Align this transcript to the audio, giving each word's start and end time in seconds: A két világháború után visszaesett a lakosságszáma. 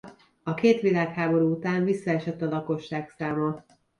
A 0.43 0.53
két 0.53 0.81
világháború 0.81 1.51
után 1.51 1.83
visszaesett 1.83 2.41
a 2.41 2.49
lakosságszáma. 2.49 3.63